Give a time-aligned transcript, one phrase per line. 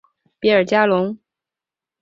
[0.39, 1.19] 比尔加龙。